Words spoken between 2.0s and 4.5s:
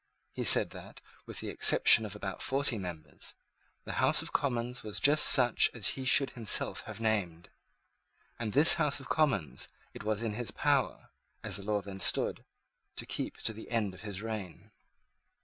of about forty members, the House of